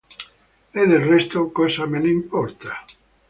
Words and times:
E 0.79 0.81
del 0.91 1.03
resto, 1.13 1.39
cosa 1.57 1.83
me 1.91 1.99
ne 1.99 2.09
importa? 2.19 2.71